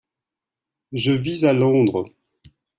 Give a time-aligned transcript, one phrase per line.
[0.93, 2.09] Je vis à Londres.